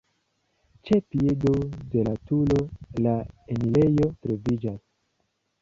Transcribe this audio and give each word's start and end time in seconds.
Ĉe 0.89 0.97
piedo 1.15 1.53
de 1.91 2.07
la 2.09 2.15
turo 2.31 2.65
la 3.07 3.15
enirejo 3.57 4.11
troviĝas. 4.25 4.85